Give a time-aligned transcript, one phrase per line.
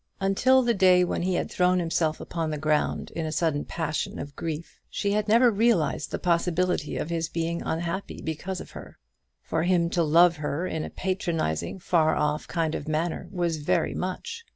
[0.19, 4.17] Until the day when he had thrown himself upon the ground in a sudden passion
[4.17, 8.97] of grief, she had never realized the possibility of his being unhappy because of her.
[9.43, 13.93] For him to love her in a patronizing far off kind of manner was very
[13.93, 14.43] much.